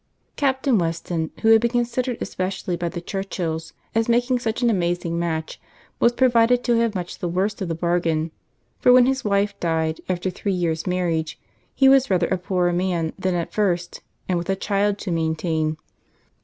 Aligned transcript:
Captain 0.35 0.79
Weston, 0.79 1.29
who 1.43 1.49
had 1.49 1.61
been 1.61 1.69
considered, 1.69 2.17
especially 2.21 2.75
by 2.75 2.89
the 2.89 2.99
Churchills, 3.01 3.71
as 3.93 4.09
making 4.09 4.39
such 4.39 4.63
an 4.63 4.69
amazing 4.71 5.19
match, 5.19 5.61
was 5.99 6.11
proved 6.11 6.63
to 6.63 6.79
have 6.79 6.95
much 6.95 7.19
the 7.19 7.27
worst 7.29 7.61
of 7.61 7.67
the 7.67 7.75
bargain; 7.75 8.31
for 8.79 8.91
when 8.91 9.05
his 9.05 9.23
wife 9.23 9.53
died, 9.59 10.01
after 10.09 10.29
a 10.29 10.31
three 10.31 10.53
years' 10.53 10.87
marriage, 10.87 11.39
he 11.75 11.87
was 11.87 12.09
rather 12.09 12.25
a 12.29 12.39
poorer 12.39 12.73
man 12.73 13.13
than 13.19 13.35
at 13.35 13.53
first, 13.53 14.01
and 14.27 14.39
with 14.39 14.49
a 14.49 14.55
child 14.55 14.97
to 14.97 15.11
maintain. 15.11 15.77